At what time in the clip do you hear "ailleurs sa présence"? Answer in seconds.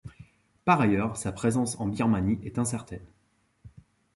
0.81-1.79